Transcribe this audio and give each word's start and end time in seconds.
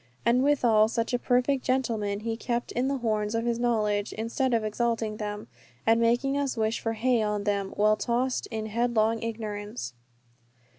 And 0.25 0.41
withal 0.41 0.87
such 0.87 1.13
a 1.13 1.19
perfect 1.19 1.63
gentleman: 1.63 2.21
he 2.21 2.35
kept 2.35 2.71
in 2.71 2.87
the 2.87 2.97
horns 2.97 3.35
of 3.35 3.45
his 3.45 3.59
knowledge, 3.59 4.13
instead 4.13 4.51
of 4.51 4.63
exalting 4.63 5.17
them, 5.17 5.47
and 5.85 6.01
making 6.01 6.39
us 6.39 6.57
wish 6.57 6.79
for 6.79 6.93
hay 6.93 7.21
on 7.21 7.43
them, 7.43 7.69
while 7.75 7.97
tossed 7.97 8.47
in 8.47 8.65
headlong 8.65 9.21
ignorance. 9.21 9.93